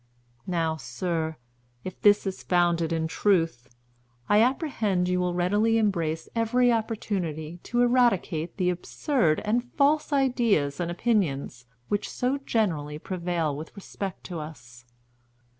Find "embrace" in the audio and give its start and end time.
5.77-6.27